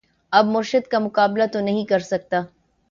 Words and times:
اب 0.33 0.45
مرشد 0.47 0.87
کا 0.87 0.99
مقابلہ 0.99 1.43
تو 1.53 1.59
نہیں 1.59 1.85
کر 1.85 1.99
سکتا 2.03 2.41